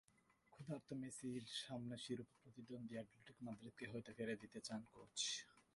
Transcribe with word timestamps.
ক্ষুধার্ত 0.53 0.89
মেসির 1.01 1.43
সামনে 1.59 1.95
শিরোপা 2.03 2.35
প্রতিদ্বন্দ্বী 2.41 2.95
অ্যাটলেটিকো 2.97 3.41
মাদ্রিদকেই 3.45 3.89
হয়তো 3.91 4.11
ফেলে 4.17 4.35
দিতে 4.41 4.59
চান 4.67 4.81
কোচ। 4.91 5.17